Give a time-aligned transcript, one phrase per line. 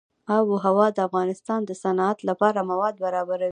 [0.35, 3.49] آب وهوا د افغانستان د صنعت لپاره مواد برابروي.